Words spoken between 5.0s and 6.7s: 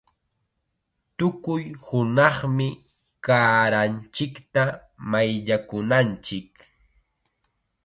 mayllakunanchik.